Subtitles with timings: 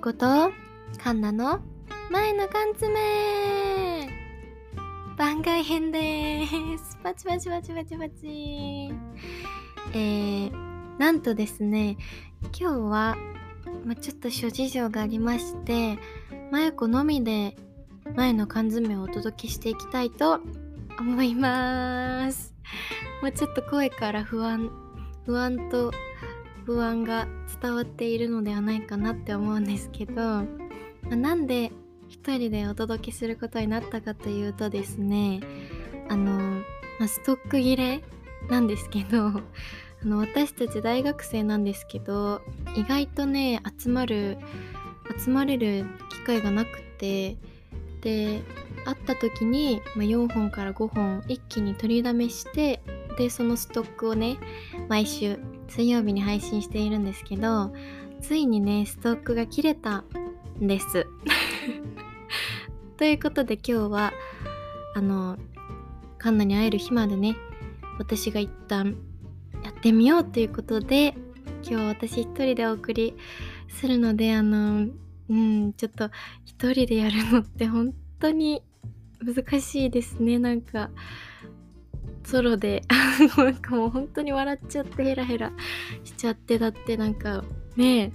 [0.00, 0.50] こと
[1.04, 1.60] カンナの
[2.10, 4.08] 前の缶詰。
[5.18, 6.46] 番外編で
[6.78, 6.98] す。
[7.02, 8.94] パチパチパチパチパチ。
[9.92, 10.52] えー、
[10.98, 11.98] なんとですね
[12.58, 13.16] 今日は、
[13.84, 15.98] まちょっと諸事情がありまして
[16.50, 17.54] まゆこのみで
[18.16, 20.40] 前の缶詰をお届けしていきたいと
[20.98, 22.54] 思います。
[23.20, 24.70] もうちょっと声から不安
[25.26, 25.92] 不安と
[26.64, 27.26] 不安が
[27.60, 30.46] 伝わっているのではないかなって思うんですけど、ま
[31.12, 31.72] あ、なんで
[32.08, 35.40] 一人でお届けすることになったかというとですね
[36.08, 36.60] あの、
[36.98, 38.02] まあ、ストック切れ
[38.48, 39.42] なんですけど あ
[40.04, 42.42] の私たち大学生なんですけど
[42.76, 44.38] 意外とね集まる
[45.18, 47.36] 集まれる機会がなくて
[48.00, 48.42] で
[48.84, 52.80] 会った時に、まあ、4本から5本一気に取りだめして
[53.18, 54.38] でそのストックをね
[54.88, 55.38] 毎週
[55.70, 57.72] 水曜日に配信しているんですけど
[58.20, 60.04] ついにねストックが切れた
[60.60, 61.06] んです。
[62.98, 64.12] ということで今日は
[64.94, 65.38] あの
[66.18, 67.34] カンナに会える日までね
[67.98, 68.96] 私が一旦
[69.64, 71.14] やってみようということで
[71.62, 73.14] 今日私一人でお送り
[73.68, 74.88] するのであの
[75.30, 76.10] うんちょっと
[76.44, 78.62] 一人でやるのって本当に
[79.24, 80.38] 難しいですね。
[80.38, 80.90] なんか
[82.24, 82.82] ソロで
[83.36, 85.52] なんかもう本当に笑っちゃってヘラヘラ
[86.04, 87.44] しちゃってだってなんか
[87.76, 88.12] ね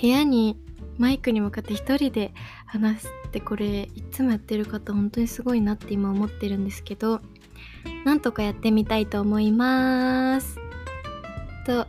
[0.00, 0.56] 部屋に
[0.98, 2.32] マイクに向かって一人で
[2.66, 7.20] 話すってこれいつもやってる方本当にすごいなって今思ってるんですけど
[8.04, 10.58] なんとかやってみたいと思います。
[11.66, 11.86] と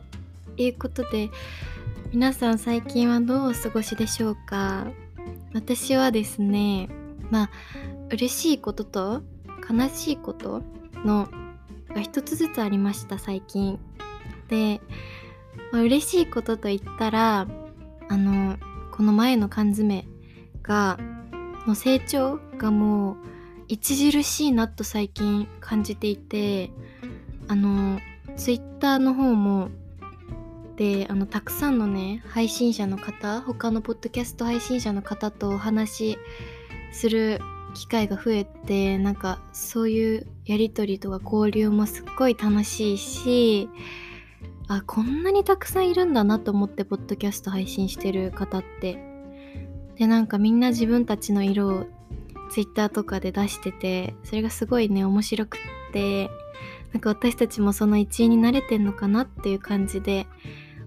[0.58, 1.30] いうことで
[2.12, 4.88] 皆さん最近はどうお過ごしでしょうか？
[5.54, 6.90] 私はですね
[7.30, 7.50] まあ
[8.10, 9.22] 嬉しいことと
[9.70, 10.62] 悲しいこと
[11.06, 11.30] の
[11.94, 13.80] が一つずつありました最近。
[14.50, 14.82] で、
[15.72, 17.48] まあ、嬉しいことといったら
[18.10, 18.58] あの
[18.92, 20.08] この前の缶詰
[20.62, 21.00] が
[21.66, 26.72] の成長がもう著しいなと最近感じていて
[27.48, 28.00] あの
[28.38, 29.70] ツイッターの方も
[30.76, 36.18] であのたくさんのね配信者の方他のポッドキャスト配信者の方とお話し
[36.92, 37.40] する
[37.76, 43.70] 機会が増えてなんかそういうやり取りとか交流もすっごい楽しいし
[44.68, 48.98] あこんなにたくさんいるんだなと思ってポッドキャスト配信してる方って。
[49.96, 51.86] でなんかみんな自分たちの色を
[52.52, 55.60] ツイッターとかで出しててそれがすごいね面白くっ
[55.94, 56.30] て。
[56.96, 60.28] なんか私たちもその一員になれてんのかなっていう感じで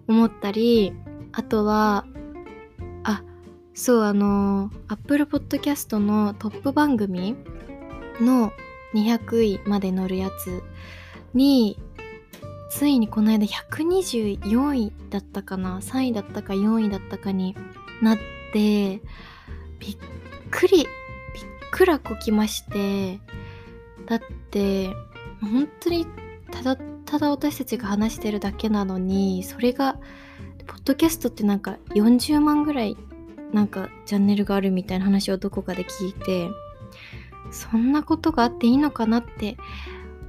[0.06, 0.94] 思ったり
[1.32, 2.06] あとは
[3.78, 7.37] そうあの Apple Podcast のトップ番組
[8.21, 8.50] の
[8.93, 10.65] 200位まで乗るやつ
[11.33, 11.78] に
[12.72, 17.55] ついにこの間124位だったかな3位だったか4位だったかに
[18.03, 18.19] なっ
[18.53, 19.00] て
[19.78, 19.99] びっ
[20.50, 20.87] くりびっ
[21.71, 23.21] くらこきまして
[24.06, 24.89] だって
[25.41, 26.05] 本当に
[26.50, 30.00] ただただ私たちが話してるだけなのにそれが
[30.66, 32.97] ポッドキャストってなんか40万ぐらい
[33.53, 36.48] なんかチャンネルがあるみたいな話をどこかで聞いて
[37.50, 39.56] そんなことがあっていいのかなって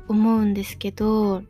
[0.07, 1.44] 思うんですけど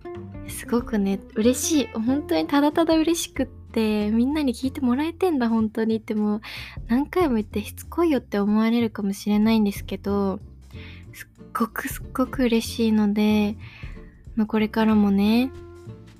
[0.48, 1.88] すごくね嬉しい。
[1.94, 6.42] 本当にただただ嬉しくってみんなに聞いてもらえてんだ本当にってもう
[6.88, 10.40] 何回も言ってしつこいよって思われるかもしれないんですけど
[11.14, 13.58] すっごくすっごく嬉しいので、
[14.36, 15.52] まあ、これからもね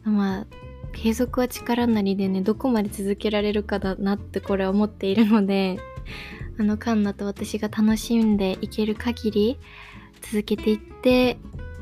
[0.04, 0.48] まあ
[0.94, 5.80] 継続は力なりでねどこまで続けられるかだなってこれは思っているので
[6.60, 9.60] あのカンナと私が楽しんでいける限り
[10.22, 11.38] 続けていって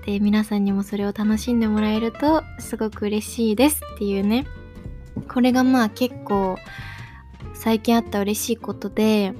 [0.05, 4.45] で皆さんにもそれを楽しんでもらえるとすごく嬉しいですっていうね。
[5.27, 6.57] これがまあ結構
[7.53, 9.33] 最近あった嬉しいことで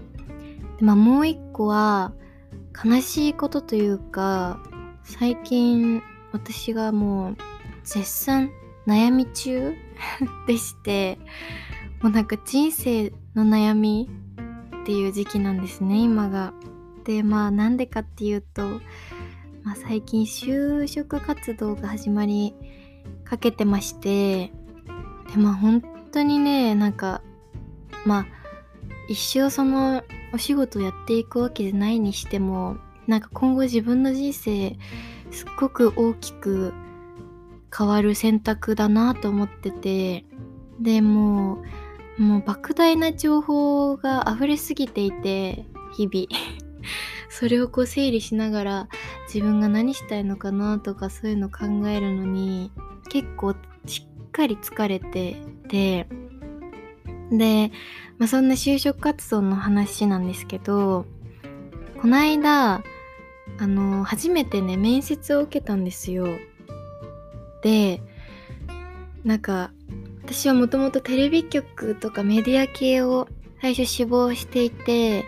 [0.77, 2.13] で、まあ、もう一個は
[2.83, 4.59] 悲しいことというか
[5.03, 6.01] 最近
[6.31, 7.37] 私がもう
[7.83, 8.51] 絶賛
[8.87, 9.75] 悩み中？
[10.47, 11.17] でして
[12.01, 14.09] もうなんか人生の悩み
[14.83, 16.53] っていう時期なんですね今が。
[17.03, 18.63] でまあなんでかっていうと、
[19.63, 22.53] まあ、最近就職活動が始まり
[23.23, 24.51] かけてまして
[25.31, 25.81] でまあ本
[26.11, 27.21] 当にねなんか
[28.05, 28.25] まあ
[29.07, 32.75] 一生そのお仕事をやっていくわけじゃないにしても
[33.07, 34.77] なんか今後自分の人生
[35.31, 36.73] すっごく大きく
[37.75, 40.25] 変わる選択だなと思ってて
[40.79, 41.63] でも
[42.17, 45.65] うもう莫大な情報が溢れすぎていて
[45.95, 46.27] 日々。
[47.29, 48.87] それをこう整理しながら
[49.27, 52.71] 自分が何したいのかなとかそういうの考えるのに
[53.09, 53.53] 結構
[53.85, 55.35] しっかり疲れて
[55.67, 56.07] て
[57.29, 57.71] で、
[58.17, 61.05] まあ、そんな就職活動の話なんですけど
[62.01, 62.81] この間
[63.59, 66.27] あの初めてね面接を受けたんですよ。
[67.61, 68.01] で
[69.23, 69.71] なんか
[70.23, 73.27] 私はもともとテレビ局とかメディア系を
[73.61, 75.25] 最初志望していて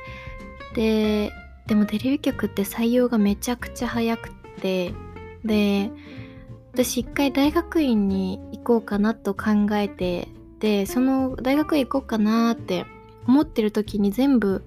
[0.75, 1.31] で
[1.67, 4.31] でもテレビ局って採用がめちゃくちゃ早く
[4.61, 4.93] て
[5.45, 5.91] で
[6.73, 10.27] 私一回大学院に行こうかなと考えて
[10.59, 12.85] でその大学院行こうかなって
[13.27, 14.65] 思ってる時に全部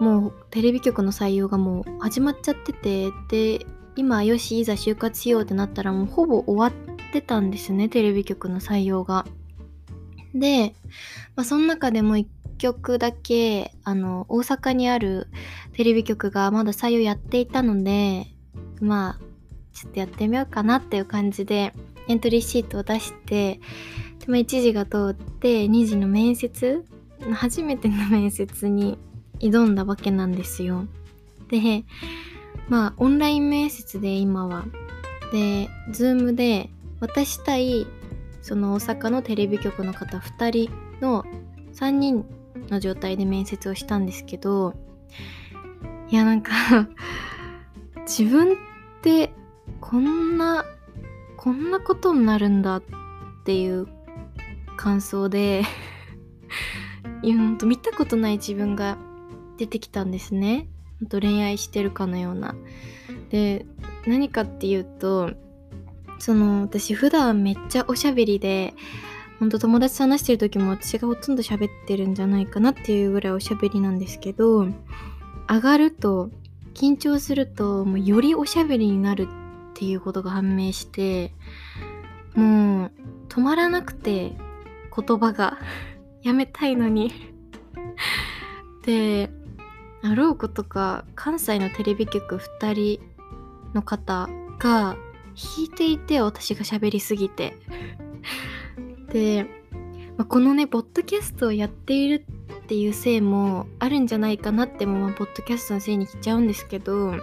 [0.00, 9.26] もうテレビ局の採用がもう始まっちゃっててで今よしいざ就活しようってなったらもうほぼ終わってたんですねテレビ局の採用が。
[10.34, 10.74] で、
[11.34, 12.26] まあ、その中でも1
[12.58, 15.28] 曲だけあの大阪にある
[15.72, 18.26] テレビ局がまだ採用やっていたので
[18.80, 19.24] まあ
[19.72, 21.72] ちょっとやってみようかなっていう感じで
[22.08, 23.60] エントリーシートを出して
[24.20, 26.84] で、も1時が通って2時の面接
[27.32, 28.98] 初めての面接に
[29.40, 30.86] 挑んだわけなんですよ。
[31.48, 31.84] で
[32.68, 34.64] まあオンライン面接で今は。
[35.32, 36.70] で Zoom で
[37.00, 37.86] 私対
[38.42, 41.24] その大阪のテレビ局の方2人の
[41.74, 42.24] 3人
[42.70, 44.74] の状態で面接をしたんですけど
[46.08, 46.52] いやなんか
[48.06, 48.56] 自分っ
[49.02, 49.32] て
[49.80, 50.64] こんな
[51.36, 52.82] こんなことになるんだっ
[53.44, 53.88] ていう
[54.76, 55.64] 感想で
[57.22, 58.96] いやほんと見たことない自分が
[59.56, 60.68] 出てきたんですね。
[61.00, 62.54] ほんと恋愛してるかのような。
[63.30, 63.66] で
[64.06, 65.32] 何かっていうと
[66.18, 68.74] その私普段めっちゃおしゃべりで
[69.38, 74.66] ほんと友達と話してる時も私がほとんど喋ってるんじゃないかなっていうぐらいおしゃべりなんですけど
[75.48, 76.30] 上がると
[76.74, 79.28] 緊張するともうよりおしゃべりになる
[79.72, 81.32] っていうことが判明して
[82.34, 82.92] もう
[83.28, 84.32] 止まらなくて
[84.94, 85.58] 言葉が。
[86.22, 87.12] やめたいのに。
[88.84, 89.30] で
[90.02, 93.00] あろうことか関西のテレビ局2人
[93.74, 94.28] の方
[94.58, 94.96] が
[95.36, 97.56] 弾いていて私が喋りすぎて。
[99.12, 99.46] で、
[100.16, 102.24] まあ、このねポッドキャストをやっている
[102.64, 107.14] っていうせいもあるんじゃないかなっても、まあ、ポッドキャストのせいにしちゃうんですけど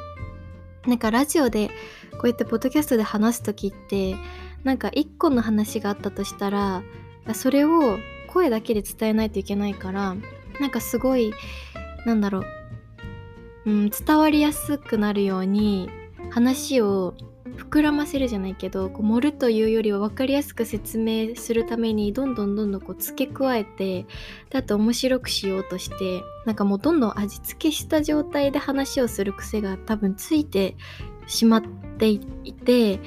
[0.87, 1.69] なんかラジオで
[2.13, 4.15] こうやってポッドキャストで話す時って
[4.63, 6.83] なんか一個の話があったとしたら
[7.33, 7.97] それを
[8.27, 10.15] 声だけで伝えないといけないから
[10.59, 11.33] なんかすごい
[12.05, 12.45] なんだろう、
[13.65, 15.89] うん、伝わりやすくなるように
[16.31, 17.15] 話を
[17.57, 24.05] 膨らませるじゃないけどこう盛るというよりは分かりやすく説明するためにどんどんどんどんこう付け加えて
[24.49, 30.75] であと面白くしようとしてなんかもうどんどん味付けした状態で話をする癖が多分ついて
[31.27, 31.61] しまっ
[31.97, 32.99] ていて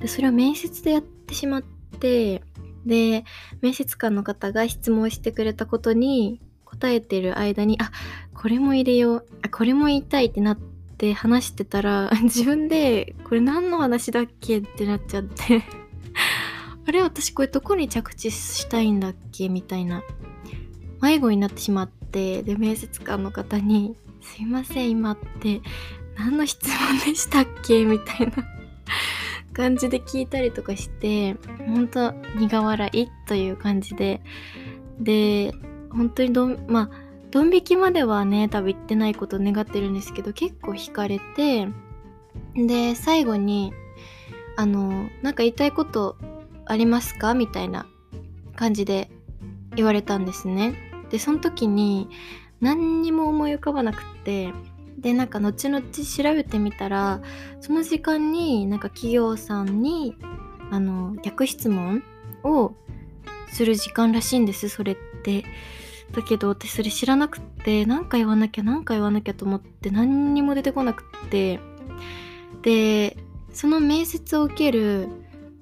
[0.00, 2.42] でそれを面接でやってしまって
[2.84, 3.24] で
[3.62, 6.40] 面接官の方が質問してくれたことに
[6.78, 7.90] 答えてる間にあ
[8.34, 10.58] これも入れようあこれも言いたいってなっ
[10.98, 15.62] て話してたら 自分でこれ何の話だっけってなっちゃって。
[16.88, 19.48] あれ私これどこに着地したいんだっけ？
[19.48, 20.02] みたいな。
[21.02, 25.60] 迷子になってしまってで面接官の方に「すいません今って
[26.16, 28.32] 何の質問でしたっけ?」みたいな。
[29.52, 31.34] 感じで聞いたりとかして
[31.66, 34.20] 本当苦笑いという感じで。
[35.00, 35.52] で
[35.90, 41.68] 本当にどんまあドン引きまではね多分言ってないことを願ってるんですけど結構惹かれて
[42.54, 43.72] で最後に
[44.56, 46.16] あのなんか言いたいこと
[46.64, 47.34] ありますか？
[47.34, 47.86] みたいな
[48.54, 49.10] 感じで
[49.74, 50.74] 言われたんですね。
[51.10, 52.08] でその時に
[52.60, 54.52] 何にも思い浮かばなくって
[54.98, 57.20] でなんか後々調べてみたら
[57.60, 60.16] その時間になんか企業さんに
[60.70, 62.02] あの逆質問
[62.42, 62.72] を
[63.48, 65.44] する時間らしいんですそれって。
[66.12, 71.58] だけど私それ知らなくって何か言わなきゃ何か言わなきゃと思って何にも出てこなくって。
[72.62, 73.16] で
[73.52, 75.08] その面接を受ける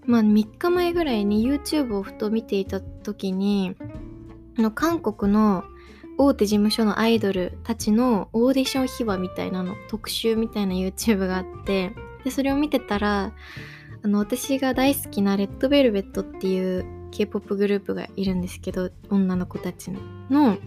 [0.07, 3.77] まあ3日前ぐらいに YouTube をふと見ていた時に
[4.59, 5.65] あの韓国の
[6.17, 11.93] 大手事務所のアイドルたちのオーディション秘話みたいなの特集みたいな YouTube があって
[12.25, 13.33] でそれを見てたら
[14.03, 20.01] あの私が大好きな Red Velvet っていう K-POP グループがいるんですけど女の子たちの。
[20.31, 20.59] の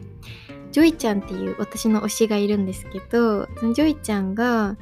[0.72, 4.78] Joy ちゃんっていう私の推しがいるんですけどその Joy ちゃんが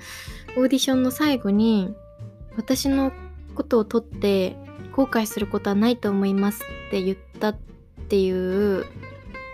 [0.58, 1.94] オーディションの最後に
[2.58, 3.12] 私の
[3.54, 4.58] ことを採って
[4.94, 7.58] 後悔することはないと思いますって言ったっ
[8.10, 8.86] ていう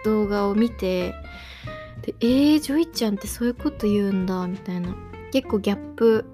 [0.06, 1.14] 動画を見て
[2.02, 4.96] でえー、 Joy ちゃんってそういうこと言うんだみたいな。
[5.32, 6.26] 結構ギャップ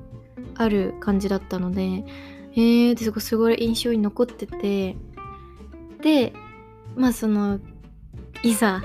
[0.55, 2.03] ある感じだったので
[2.53, 4.95] えーってすごい印象に残ってて
[6.01, 6.33] で
[6.95, 7.59] まあその
[8.43, 8.81] いざ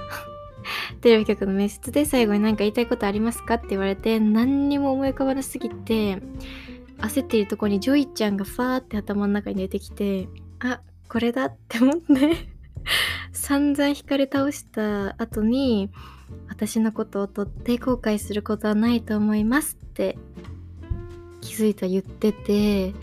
[1.01, 6.19] テレビ局の面接で最後に何か言いたいことありますかって言われて何にも思い浮かばなすぎて
[6.99, 10.29] 焦っているとこに Joy ちゃんがファーって頭の中に出てきて
[10.61, 12.03] あこれだって思って
[13.33, 15.91] 散々聞かれ倒した後に
[16.49, 20.17] 私のことを採って後悔することはないと思いますって
[21.41, 22.95] 気づいたら言ってて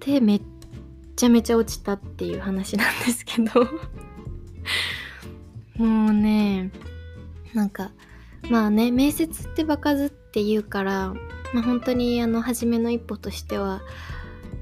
[0.00, 0.42] でめっ
[1.16, 3.66] ちゃめちゃ落ちたっていう話なんですけど。
[5.76, 6.70] もうね
[7.54, 7.92] なんか
[8.50, 11.14] まあね面接って場数って言うから
[11.52, 13.82] まあ本当にあの初めの一歩としては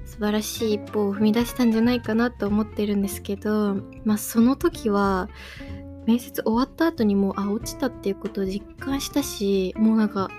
[0.04, 5.28] 素晴らしい一歩を踏み出したんじゃないかなと思ってるんですけどまあその時は
[6.06, 10.30] 面接終わった後にもうあ落ちたっていうことを実感したしもうなんか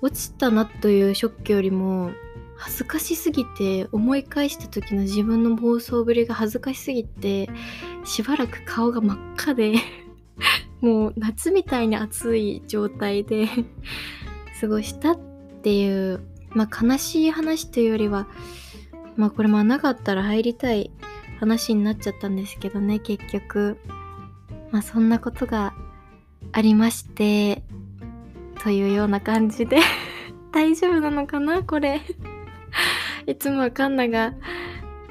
[0.00, 2.10] 落ちたなというショックよりも
[2.56, 7.48] 恥ずかしすぎて思い返した時の自分の暴走ぶりが恥ずかしすぎて
[8.04, 9.74] しばらく顔が真っ赤で
[10.80, 13.48] もう夏みたいに暑い状態で
[14.60, 15.18] 過ごしたっ
[15.62, 16.20] ていう
[16.50, 18.28] まあ悲しい話というよりは
[19.16, 20.90] まあこれもなかったら入りたい
[21.40, 23.78] 話になっちゃったんですけどね結局。
[24.74, 25.72] まあそんなことが
[26.50, 27.62] ありまして
[28.64, 29.78] というような感じで。
[30.52, 32.00] 大丈夫なのかなこれ。
[33.26, 34.34] いつもはカンナが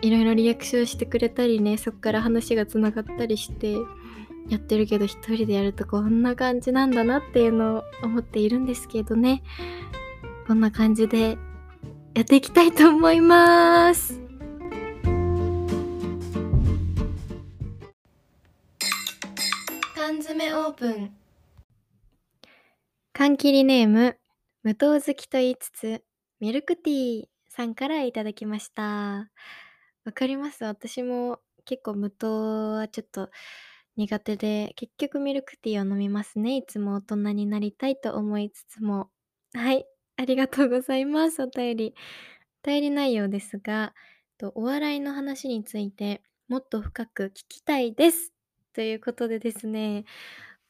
[0.01, 3.73] いろいろリアクションしてくれたりねそっから話がつながったりして
[4.49, 9.41] やってるけど一人でやるとこんな感じなんだなっていうのを思っているんですけどね。
[10.45, 11.37] こんな感じで
[12.13, 14.19] やっていきたいと思います。
[19.95, 21.15] 缶詰オープン。
[23.13, 24.17] 缶切りネーム
[24.63, 26.03] 無糖好きと言いつつ
[26.41, 29.29] ミルクティーさんからいただきました。
[30.05, 33.29] わかります私も結構無糖はちょっと
[33.95, 36.57] 苦手で、結局ミルクティーを飲みますね。
[36.57, 39.11] いつも大人になりたいと思いつつも。
[39.53, 39.85] はい、
[40.17, 41.43] ありがとうございます。
[41.43, 41.95] お便り。
[42.65, 43.93] お便り内容ですが、
[44.39, 48.33] とお笑いの話についてもっと深く聞きたいです。
[48.73, 50.05] ということでですね、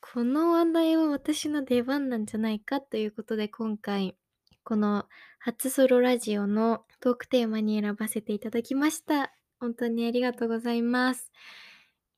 [0.02, 4.18] この話題は私の出番なんじゃないかということで今回
[4.64, 5.06] この
[5.40, 9.34] 初ソロラジオのトークテーマに選ばせていただきました。
[9.60, 11.32] 本当にありがとうございます。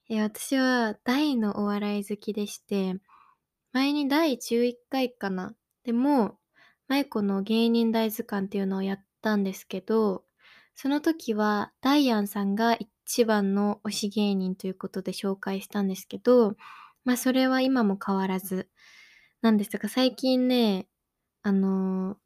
[0.09, 2.95] 私は大のお笑い好きでして、
[3.73, 5.55] 前に第11回かな。
[5.83, 6.37] でも、
[6.87, 10.23] マイコの芸人大図鑑っていうのをやったんですけど、
[10.75, 16.55] その時はダイアンさんが一番の推し芸人ということで紹介したんですけど、
[17.05, 18.69] まあそれは今も変わらず
[19.41, 20.87] なんですが、最近ね、
[21.41, 22.17] あの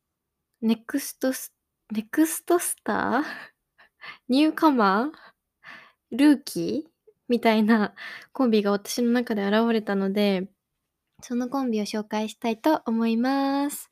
[0.61, 1.53] ネクストス、
[1.91, 3.23] ネクストスター？
[4.27, 5.11] ニューカマー？
[6.11, 6.89] ルーキー？
[7.29, 7.93] みたいな
[8.33, 10.49] コンビが私の中で現れたので、
[11.21, 13.89] そのコンビを紹介したいと思います。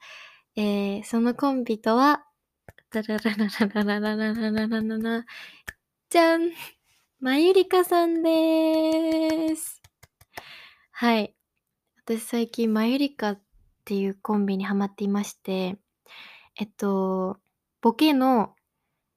[0.58, 2.26] えー、そのコンビとは、
[2.90, 5.26] ダララララララララララララ
[6.10, 6.52] じゃん
[7.20, 9.82] まゆりかさんです。
[10.92, 11.34] はい。
[12.06, 13.42] 私最近まゆりかっ
[13.86, 15.78] ていうコンビにハマっていまして、
[16.60, 17.38] えっと、
[17.82, 18.56] ボケの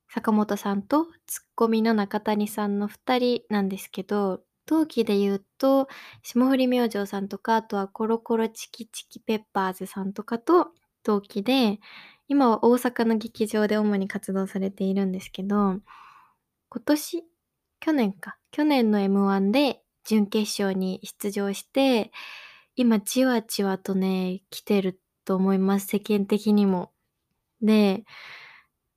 [0.09, 5.89] 坂本さんとツッコミの中谷さんの2人なんですけど、同期で言うと、
[6.23, 10.69] 霜降り明星さんとか、あとはコロコロチキチキペッパーズさんとかと
[11.03, 11.81] 同期で、
[12.29, 15.81] 今は大阪の劇場で主に活動されているんですけど、
[16.69, 17.25] 今年、
[17.81, 22.13] 去年か、去年の M1 で準決勝に出場して、
[22.77, 26.93] 今じわじわとね、来てると思います、世間的にも。
[27.63, 28.05] で、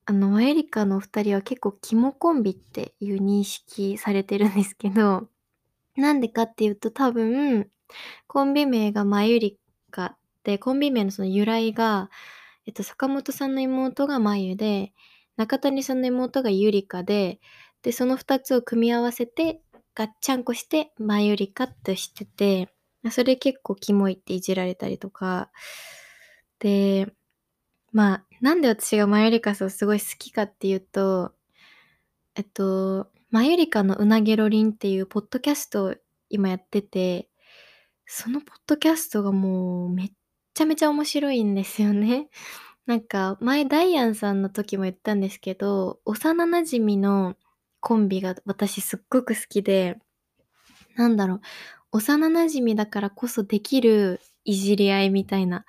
[0.06, 5.30] あの、マユリカのお二人は結構肝コンビっていう認識されてるんですけど、
[5.96, 7.70] なんでかっていうと多分、
[8.28, 9.60] コンビ名がマユリ
[9.92, 12.10] カで、コンビ名のその由来が、
[12.66, 14.94] えっと、坂本さんの妹がまゆで、
[15.38, 17.40] 中谷さんの妹がゆりかで、
[17.82, 19.62] で、その二つを組み合わせて、
[19.96, 22.74] ガッチャンコして、マユリカってしてて、
[23.12, 25.52] それ結構キモいっていじられたりとか、
[26.60, 27.14] で、
[27.92, 31.32] まあ、なんで私がマユリカスをすごい好きかっていうと、
[32.36, 35.96] えっと、マユリカのうなげろりんっていうポッドキャストを
[36.30, 37.30] 今やってて、
[38.06, 40.12] そのポッドキャストがもうめっ
[40.54, 42.28] ちゃめちゃ面白いんですよね。
[42.86, 47.38] なんか前ダイアンさんの時も言ったんですけど、幼馴染の
[47.80, 50.00] コンビが私すっごく好きで、
[50.98, 51.42] なんだろう、
[51.94, 55.64] 幼馴染だからこそできるいじり合いみたいな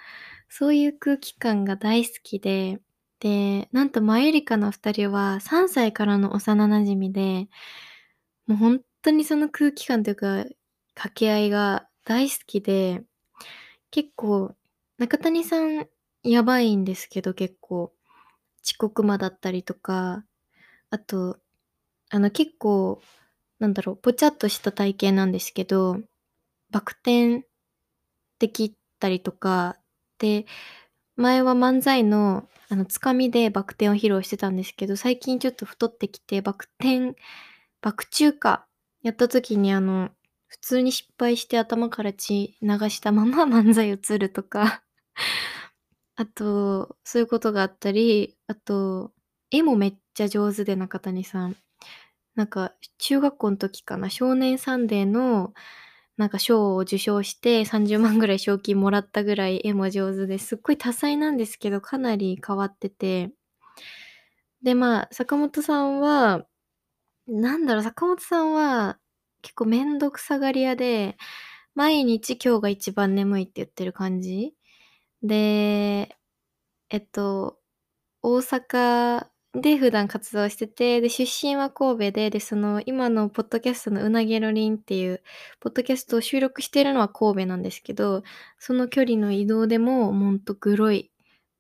[0.57, 2.79] そういう空気感が大好きで、
[3.19, 7.49] で、なんとマユリカの二人は3歳からの幼馴染で、
[8.47, 10.45] もう本当にその空気感というか、
[10.95, 13.03] 掛け合いが大好きで、
[13.91, 14.55] 結構、
[14.97, 15.89] 中谷さん
[16.23, 17.93] やばいんですけど、結構。
[18.65, 20.25] 遅刻魔だったりとか、
[20.89, 21.41] あと、
[22.11, 23.03] あの結構、
[23.59, 25.99] なんだろう、ぽちゃっとした体型なんですけど、
[26.71, 27.45] バク転
[28.39, 29.79] できたりとか、
[30.19, 30.47] で、
[31.17, 37.17] 前は漫才の、あの、つかみでバク転を披露してたんですけど、最近ちょっと太ってきて、バク転、
[37.83, 38.67] バク宙か、
[39.03, 40.11] やった時にあの、
[40.49, 44.85] 普通に失敗して頭から血流したまま 漫才を映るとか
[46.17, 49.13] あと、そういうことがあったり、あと、
[49.51, 51.57] 絵もめっちゃ上手で、中谷さん。
[52.37, 55.55] なんか、中学校の時かな、少年サンデーの、
[56.17, 63.33] なんか賞を受賞して30万ぐらい賞金もらったぐらい絵も上手ですっごい多彩なんですけど、かなり変わってて。
[64.63, 66.47] で、まあ、坂本さんは、
[67.29, 68.99] なんだろう、坂本さんは、
[69.43, 71.17] 結構めんどくさがり屋で、
[71.75, 74.55] 毎日今日が一番眠いって言ってる感じ
[75.23, 76.17] で、
[76.91, 77.59] えっと、
[78.23, 85.23] 大阪で普段活動してて、で、出身は神戸で、で、その、今のポッドキャストのうなげろりんっていう、
[85.61, 88.25] ポッドキャストを収録してるのは神戸なんですけど、
[88.59, 91.13] その距離の移動でも、ほんとグロい、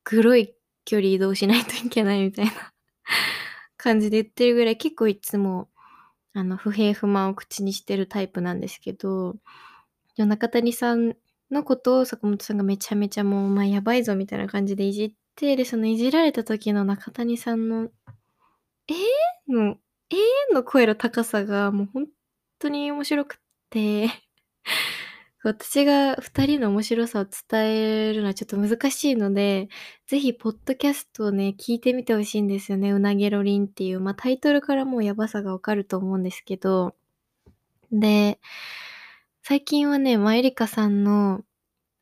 [0.02, 2.52] グロい距離移動しないといけないみたいな
[3.76, 5.68] 感じで言ってるぐらい、結構いつも、
[6.32, 9.36] あの、不平不満を口にしてるタイプなんですけど、
[10.16, 11.16] 中谷さん
[11.52, 17.90] のことを坂本さんがめちゃめちゃもう、お前やばいぞみたいな感じでいじってて、で、そのいじられた時の中谷さんの、
[18.88, 19.78] ええの、
[20.10, 20.16] え
[20.52, 22.08] えの声の高さがもうほん
[22.60, 23.38] とに面白くっ
[23.70, 24.08] て
[25.44, 29.68] 私が2人の面白さを伝えるのはちょっと難しいので、
[30.06, 32.92] ぜひポッドキャストをね、聞いてみて欲しいんですよね。
[32.92, 36.94] うなげろりんっていう、ま、タイトルからもうやばさがわかると思うんですけど。
[37.92, 38.40] で、
[39.42, 41.44] 最近はね、マユリカさんの、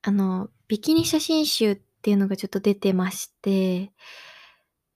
[0.03, 3.93] あの、ビキニ写真集っっていうのがちょっと出てまして、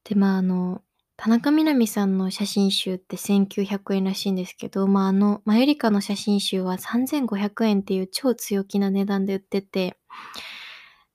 [0.03, 0.83] で、まあ、あの、
[1.17, 9.97] 田中みな実さんの写真集って1900円らしいんですけど、まあ、あの、マユリカの写真集は3500円っていう超強気な値段で売ってて。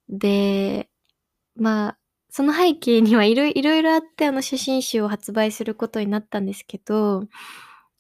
[0.08, 0.90] で、
[1.58, 1.98] まあ、
[2.30, 7.28] その背景にはいろいろいろあって、あの写真集を発売することになったんですけど、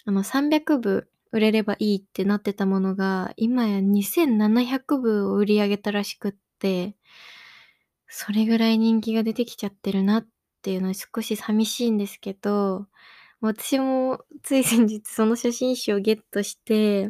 [0.05, 6.95] あの300部売れればいいってなってたものが、今や2700部を売り上げたらしくって、
[8.13, 10.27] それぐらい人気が出てきちゃってるなっ
[10.61, 12.87] ていうのは少し寂しいんですけど、
[13.39, 17.07] 私もつい先日その写真集をゲットして、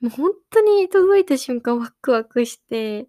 [0.00, 3.08] もうほんとに届いた瞬間ワクワクして、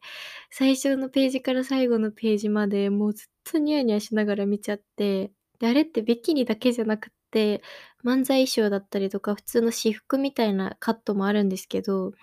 [0.50, 7.62] 最初のページから最後のページまでもうずっとニヤニヤしながら見ちゃって、で、あれってビキニだけじゃなくって、
[8.04, 12.14] 漫才衣装だったりとか、普通の私服みたいなカットもあるんですけど、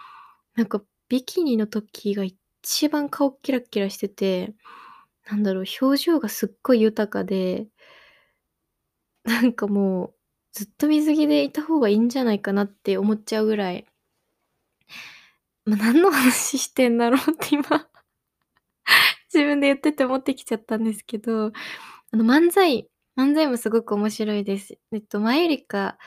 [0.57, 4.55] なんかビキニの時が一一番顔キラキラしてて、
[5.31, 7.69] なんだろう、表情がすっごい豊かで
[9.25, 10.15] なんかもう、
[10.53, 13.87] ずっと水着でいた方がいいんじゃないかなって思っちゃうぐらい
[15.67, 17.89] ま、何の話してんだろうって今
[19.33, 24.79] 自分で言ってて思ってきちゃったんですけど、あの漫才漫才もすごく面白いです。
[24.93, 25.99] えっと、マユリカ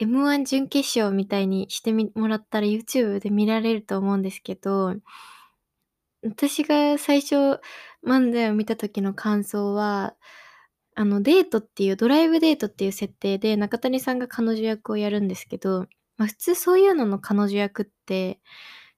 [0.00, 4.94] M1 準決勝みたいにしてもらったら YouTube で見られると思うんですけど、
[6.22, 7.60] 私が最初
[8.06, 10.14] 漫才を見た時の感想は、
[10.94, 15.86] あの、デートっていうドライブデートっていう設定で、中谷さんが彼女役をやるんですけど、
[16.18, 18.40] ま、普通そういうのの彼女役って、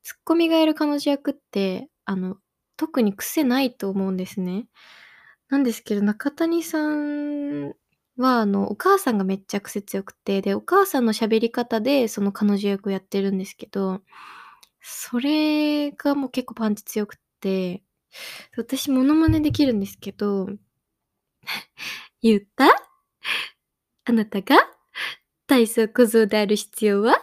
[0.02, 2.36] ツッコミがやる彼女役って、あの、
[2.76, 4.66] 特に癖ないと思うんですね。
[5.50, 7.70] なんですけど、中谷さん
[8.18, 14.02] は、あの、お母さんがめっちゃ癖強くて、で、お母さんの喋り方でその彼女役をやってるんですけど、
[14.82, 17.82] それがもう結構パンチ強くって、
[18.56, 20.48] 私モノマネできるんですけど
[22.20, 22.66] 言った？
[24.04, 24.56] あなたが？
[25.46, 27.16] 体操小僧である必要は？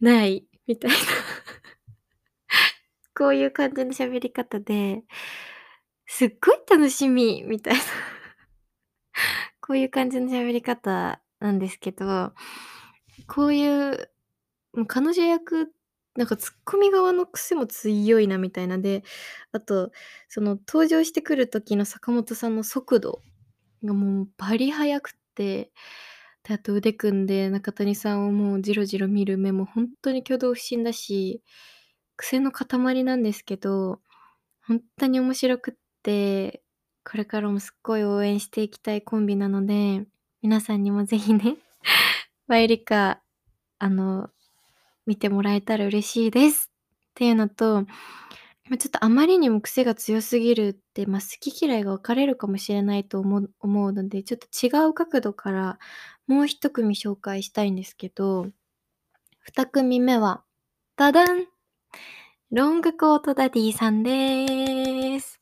[0.00, 0.46] ない。
[0.66, 0.96] みたいな。
[3.16, 5.02] こういう感じの喋り方で、
[6.06, 7.42] すっごい楽しみ。
[7.44, 7.80] みたいな。
[9.60, 12.32] こういう感じの喋り方なんですけど、
[13.26, 14.10] こういう、
[14.72, 15.72] もう彼女役
[16.16, 19.02] なんかツッコミ側の癖も強いなみたいな、で、
[19.52, 19.90] あと、
[20.28, 23.22] その登場してくる時の坂本さんの速度
[23.84, 25.72] がもうバリ速くて、
[26.44, 31.42] で、あと腕組んで中谷さんをもうジロジロ見る目もほんとに挙動不審だし、
[32.16, 34.00] 癖の塊なんですけど、
[34.66, 36.62] ほんとに面白くって、
[37.04, 40.06] これからもすっごい応援していきたいコンビなので、
[40.42, 41.56] 皆さんにもぜひね、
[42.46, 43.22] マユリカ、
[43.78, 44.30] あの、
[45.06, 46.70] 見てもらえたら嬉しいです。
[47.10, 55.78] っていうのと、ちょっとあまりにも癖が強すぎるって、ま、好き嫌いが分かれるかもしれないと思うので、ちょっと違う角度から
[56.26, 58.46] もう一組紹介したいんですけど、
[59.46, 60.44] 2組目は、
[60.96, 61.46] ダダン
[62.50, 65.40] ロングコートダディさんです。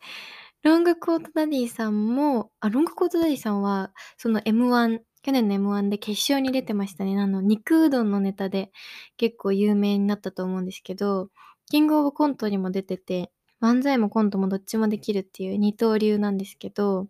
[0.63, 7.19] ロングコートダディさんも、あ、ロングコートダディさんは、その M1、去年の M1 で決勝に出てましたね。
[7.21, 8.73] あの、肉うどんのネタで
[9.17, 11.31] 結構有名になったと思うんですけど、
[11.71, 17.09] キングオブコントにも出てて、漫才もコントもどっちもできるっていう二刀流なんですけど、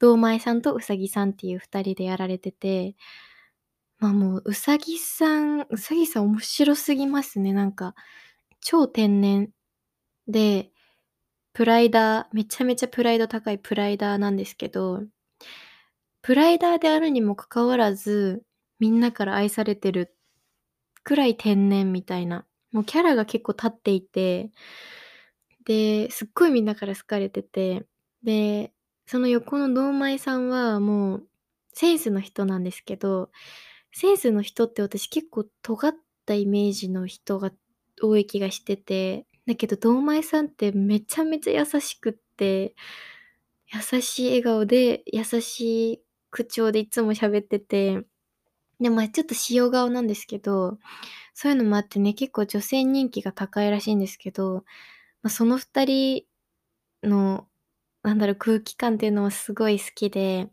[0.00, 2.96] 堂前さんとうさぎさんっていう2人でやられてて、
[3.98, 7.94] まあ、もううさぎさんうさぎさん面白すぎますね、なんか、
[8.60, 9.50] 超天然
[10.28, 10.70] で、
[11.54, 15.02] プライダーめちゃめちゃプライド高いプライダーなんですけど、
[16.24, 18.44] プライダーであるにもかかわらず、
[18.78, 20.16] みんなから愛されてる
[21.02, 24.50] くらい天然みたいな、もうキャラが結構立っていて、
[25.66, 27.84] で、すっごいみんなから好かれてて、
[28.22, 28.72] で、
[29.06, 31.28] その横の堂前さんはもう
[31.74, 33.30] センスの人なんですけど、
[33.92, 37.52] センスの人って私結構尖ったイメージの人が
[38.02, 42.74] 多い気がしてて、だけど堂前さんってめちゃめちゃ優しくって、
[43.66, 46.03] 優しい笑顔で、優しい
[46.34, 48.02] 口調でいつも喋ってて、
[48.80, 50.78] で、ま、ちょっと塩顔なんですけど、
[51.32, 54.64] そういうのもあってね、結構女性人気が高いらしいんですけど、
[55.22, 56.26] まあ、その2人
[57.04, 57.46] の、
[58.02, 60.48] なんだろう、空気感っていうのはすごい好きで、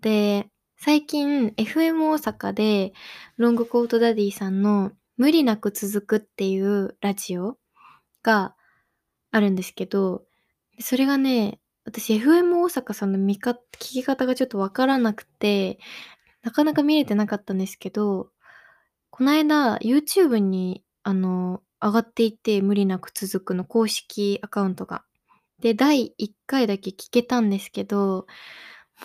[0.00, 2.94] で、最近 FM 大阪で
[3.36, 7.58] ロングコートダディさんの無理なく続くっていうラジオ
[8.22, 8.54] が
[9.32, 10.24] あるんですけど、
[10.80, 15.78] それがね、私 FM 大阪さんのみか聞き方がちょっとわからなくて、
[16.42, 18.30] なかなか見れてなかったんですけど、
[19.10, 25.04] こないだ YouTube にあの、上がっていて、無理なく続くの公式アカウントが。
[25.60, 28.26] で、第1回だけ聞けたんですけど、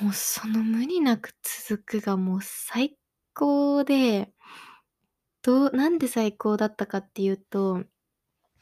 [0.01, 1.33] もうその無理なく
[1.67, 2.97] 続くがもう最
[3.33, 4.31] 高で、
[5.41, 7.83] どうなんで最高だったかっていうと、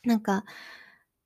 [0.04, 0.46] なんか、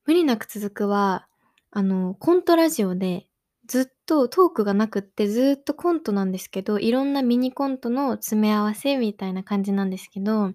[0.06, 1.27] 無理なく続くは、
[1.72, 3.28] あの、コントラジオで、
[3.66, 10.52] ずっとトークがなくってずっとコントなんですけど、いろんなミニコントの詰め合わせみたいな感じなんですけど、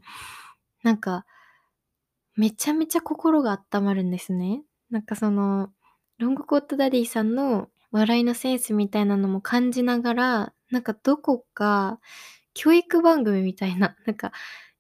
[0.82, 1.24] なんか、
[2.36, 4.62] めちゃめちゃ心があったまるんですね。
[4.90, 5.70] なんかその、
[6.18, 11.98] ロングコートダディさんの笑いのセンスみたいなのも感じながら、なんかどこか
[12.54, 14.32] 教育番組みたいな、 なんか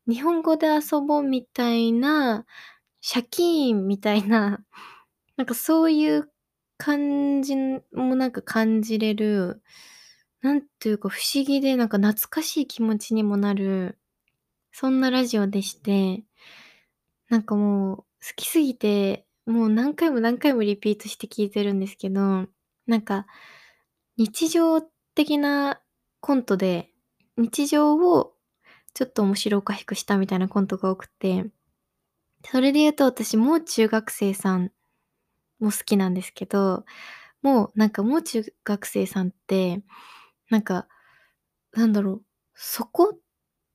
[0.08, 2.46] 日本語で遊ぼうみたいな、
[3.00, 4.60] シャキーンみたいな、
[5.36, 6.30] なんかそういう
[6.78, 9.62] 感じもなんか感じれる、
[10.40, 13.98] なんていうか不思議でなんか懐かしい気持ちにもなる、
[14.72, 16.24] そんなラジオでして、
[17.28, 18.04] なんかもう好
[18.36, 22.46] きすぎて、もう何回も何回もリピートして聞いてるんですけど、
[22.86, 23.26] なんか、
[24.16, 24.80] 日常
[25.14, 25.80] 的な
[26.20, 26.90] コントで、
[27.36, 28.34] 日常を
[28.94, 31.46] ちょっと面白おかしくしたみたいなコントが多くて、
[32.44, 34.72] それで言うと私も中学生さん
[35.60, 36.84] も好きなんですけど、
[37.42, 39.82] もうなんかもう中学生さんって、
[40.50, 40.88] なんか、
[41.74, 42.22] なんだろう、
[42.54, 43.18] そこっ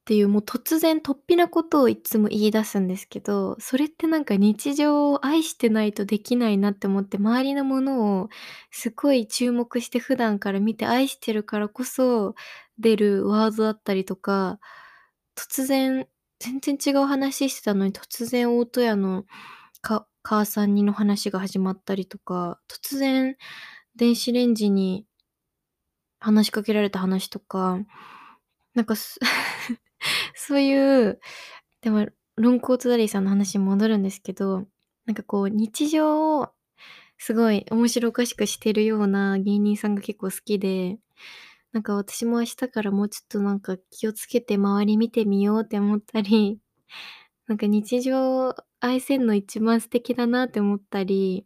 [0.06, 8.30] ていうもう突然突飛なことをいつも言い出すんですけど、それってなんか日常を愛してないとできないなって思って、周りのものを
[8.72, 12.36] すごい注目して普段から見て愛してるからこそ
[12.80, 14.60] 出るワードだったりとか、
[15.36, 16.08] 突然、
[16.40, 19.26] 全然違う話してたのに突然大戸屋の
[19.82, 23.36] か母さんにの話が始まったりとか、突然
[23.96, 25.06] 電子レンジに
[26.20, 27.80] 話しかけられた話とか、
[28.76, 28.96] なんか
[30.36, 31.20] そういう、
[31.82, 34.68] でも、ロンコートダディさんの話に戻るんですけど、
[35.06, 36.50] なんかこう日常を
[37.18, 40.98] すごい面白おかしくしてるような芸人さんが結構好きで、
[41.72, 46.60] なんか私も明日からもうちょっとなんか気をつけて周り見てみようって思ったり、
[47.52, 51.46] なんか日常愛せんの一番素敵だなって思ったり、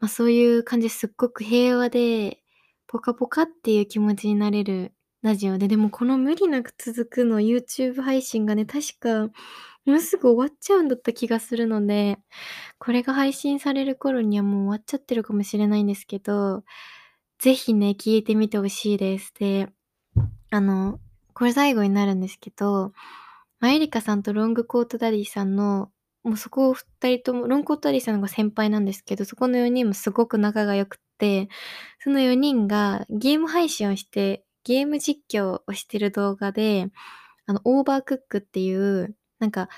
[0.00, 2.42] ま、そういう感じすっごく平和で、
[2.88, 9.30] ポカポカっていう気持ちになれるラジオで、でもこの無理なく続くの YouTube 配信がね、確か
[9.86, 12.18] もうすぐ終わっちゃうんだった気がするので、
[12.80, 16.64] これが配信される頃にはもう終わっちゃってるかもしれないんですけど、
[17.38, 19.32] ぜひね、聞いてみて欲しいです。
[19.38, 19.68] で、
[20.50, 20.98] あの、
[21.32, 22.92] これ最後になるんですけど、
[23.64, 25.88] まゆりかさんとロングコートダディさんの、
[26.22, 31.48] もうそこを2人ともロングコートダディさんのが先輩なんですけど、そこの4人もすごく仲が良くて、
[31.98, 36.88] その4人がゲーム配信をしてゲーム実況をしてる動画で、
[37.46, 39.70] あの、オーバークックっていうなんか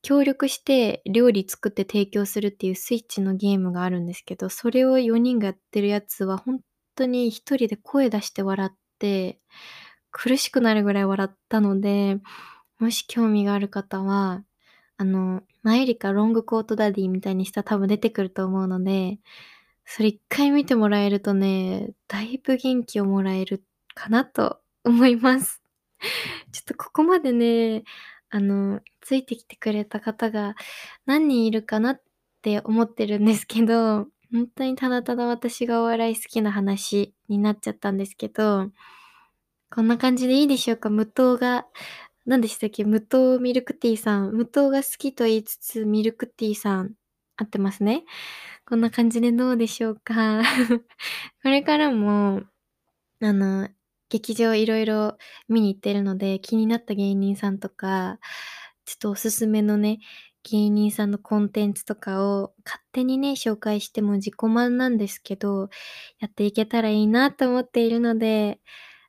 [0.00, 6.60] 協力して料理作って提供するっていうスイッチのゲームがあるんですけど、それを4人がやってるやつは本
[6.94, 9.38] 当に一人で声出して笑って、
[10.12, 12.20] 苦しくなるぐらい笑ったので、
[12.78, 14.42] もし興味がある方は、
[14.96, 19.18] あの、マユリカロングコートダディみたいにしたら多分出てくると思うので、
[19.86, 25.62] それ一回見てもらえるとね、だいぶ元気をもらえるかなと思います。
[26.52, 27.84] ちょっとここまでね、
[28.30, 30.54] あの、ついてきてくれた方が
[31.06, 32.02] 何人いるかなっ
[32.42, 38.70] て思ってるんですけど、本当にただただ私がお笑い好きな話になっちゃったんですけど、
[39.70, 40.90] こんな感じでいいでしょうか？
[40.90, 41.66] 無糖が、
[42.26, 42.84] 何でしたっけ？
[42.84, 44.32] 無糖ミルクティーさん。
[44.32, 46.94] 無糖が好きと言いつつミルクティーさん。
[47.36, 48.04] 合ってますね。
[48.66, 50.42] こんな感じでどうでしょうか？
[51.42, 52.42] これからも、
[53.22, 53.68] あの、
[54.10, 58.18] 劇場いろいろ見に行ってるので、気になった芸人さんとか、
[58.86, 60.00] ちょっとおすすめのね、
[60.44, 65.70] 芸人さんのコンテンツとかを勝手にね、紹介しても自己満なんですけど、
[66.20, 68.60] やっていけたらいいなと思っているので、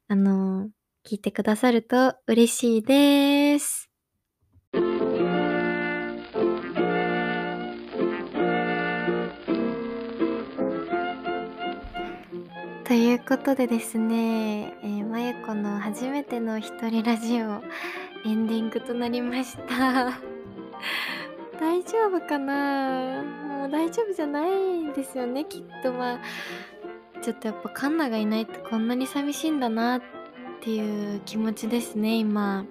[0.09, 0.69] あの、
[1.05, 3.91] 聞いてくださると嬉しいです。
[12.83, 17.61] ということでですね、えー、まゆこの初めての一人ラジオ
[18.25, 20.11] エンディングとなりました。
[21.59, 23.23] 大丈夫かな？
[23.23, 26.19] もう大丈夫じゃないんですよね、きっとまあ。
[27.21, 30.01] ちょっとやっぱカンナがいないってこんなに寂しいんだなっ
[30.65, 32.65] ていう気持ちですね、今。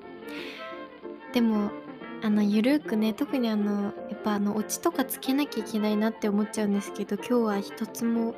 [1.33, 1.71] でも、
[2.23, 8.35] あの、ゆるくね、特にあの、やっぱあの、オチとかつけなきゃいけないなって思っちゃうんですけど、今日は一つも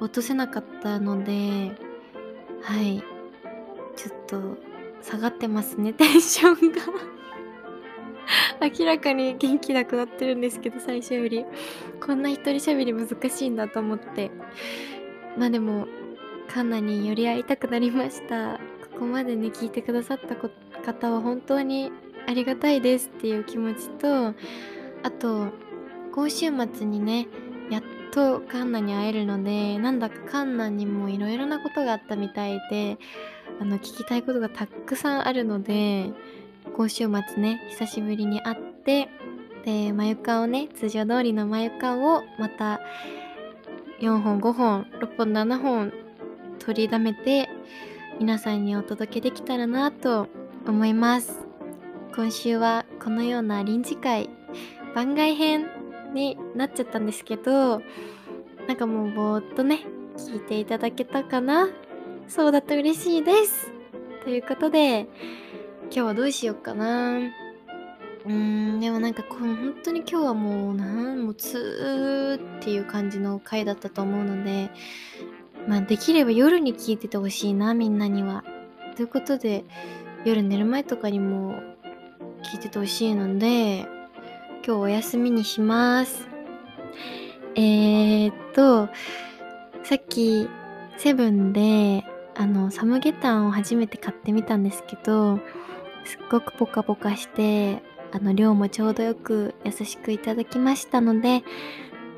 [0.00, 1.72] 落とせなかったので
[2.62, 3.02] はい。
[3.96, 4.56] ちょっと
[5.02, 6.80] 下がってますねテンションが。
[8.78, 11.44] 明らかに元気なくなってるんですけど最初より。
[12.04, 14.30] こんな一人喋り難しいんだと思って。
[15.36, 15.86] まあでも
[16.48, 18.58] カンナに寄り合いたくなりました。
[19.00, 21.90] ここまでね聞いてくださった方は本当に
[22.28, 24.34] ありがたいですっていう気持ちと
[25.02, 25.46] あと
[26.12, 27.26] 今週末にね
[27.70, 27.82] やっ
[28.12, 32.98] とカンナに会えるのでなんだかカンナにもいろいろなことがあったみたいで
[33.58, 36.10] あの聞きたいことがたくさんあるので
[36.76, 39.08] 今週末ね久しぶりに会って
[39.64, 42.82] で眉間をね通常通りの眉間をまた
[44.00, 45.90] 4本5本6本7本
[46.58, 47.48] 取りだめて
[48.20, 50.28] 皆さんにお届けできたらなと
[50.66, 51.38] 思います。
[52.14, 54.28] 今週はこのような臨時会
[54.94, 55.70] 番外編
[56.12, 57.80] になっちゃったんですけど
[58.68, 59.86] なんかもうぼーっとね
[60.18, 61.70] 聞いていただけたかな？
[62.28, 63.72] そうだと嬉しいです。
[64.22, 65.08] ということで
[65.84, 67.20] 今日はどうしようかな？
[67.20, 68.32] うー
[68.76, 74.70] んでもなんかこう本当に今日はもうなんもつーっていう感じの回だったと思うので
[75.68, 78.44] まあできれば夜に聞いててほしいなみんなには
[78.96, 79.64] ということで
[80.24, 81.54] 夜寝る前とかにも
[82.42, 83.86] 聞いててほしいので
[84.66, 86.28] 今日お休みにします。
[87.54, 88.88] えー、っと、
[89.84, 90.48] さっき
[90.98, 92.04] セブンで
[92.36, 95.38] あのサムゲタンを初めて買ってみたんですけど、
[96.04, 101.42] すっごくポカポカして、あの量もちょうどよく優しくいただきましたので、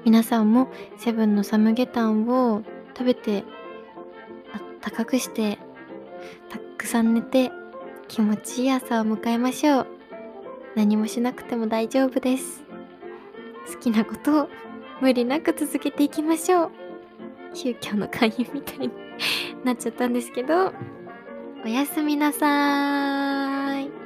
[0.05, 2.63] 皆さんもセブンのサムゲタンを
[2.97, 3.45] 食べて
[4.53, 5.59] あったかくして
[6.49, 7.51] たくさん寝て
[8.09, 9.87] 気持ちいい朝を迎えましょう。
[10.75, 12.63] 何もしなくても大丈夫です。
[13.73, 14.49] 好きなことを
[15.01, 16.71] 無理なく続けていきましょう。
[17.55, 18.91] 宗教の勧誘みたいに
[19.65, 20.73] なっちゃったんですけど。
[21.65, 24.02] おやすみなさーい。